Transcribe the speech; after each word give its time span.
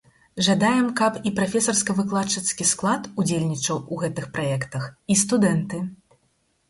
Жадаем, 0.45 0.87
каб 1.01 1.19
і 1.29 1.31
прафесарска-выкладчыцкі 1.39 2.67
склад 2.71 3.03
удзельнічаў 3.25 3.85
у 3.93 4.01
гэтых 4.05 4.25
праектах, 4.39 4.91
і 5.13 5.23
студэнты. 5.27 5.87